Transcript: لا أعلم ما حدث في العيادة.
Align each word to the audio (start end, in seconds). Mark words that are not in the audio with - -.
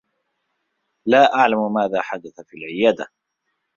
لا 1.05 1.35
أعلم 1.35 1.73
ما 1.73 2.01
حدث 2.01 2.41
في 2.41 2.57
العيادة. 2.57 3.07